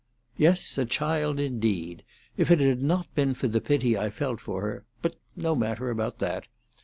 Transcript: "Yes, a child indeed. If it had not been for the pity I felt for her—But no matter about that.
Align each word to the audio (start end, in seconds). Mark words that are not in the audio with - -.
"Yes, 0.35 0.79
a 0.79 0.85
child 0.85 1.39
indeed. 1.39 2.03
If 2.35 2.49
it 2.49 2.59
had 2.59 2.81
not 2.81 3.13
been 3.13 3.35
for 3.35 3.47
the 3.47 3.61
pity 3.61 3.95
I 3.95 4.09
felt 4.09 4.39
for 4.41 4.63
her—But 4.63 5.15
no 5.35 5.53
matter 5.55 5.91
about 5.91 6.17
that. 6.17 6.47